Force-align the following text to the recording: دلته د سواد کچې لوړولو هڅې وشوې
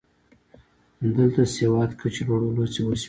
دلته 1.17 1.41
د 1.45 1.51
سواد 1.55 1.91
کچې 1.99 2.21
لوړولو 2.27 2.61
هڅې 2.65 2.81
وشوې 2.85 2.99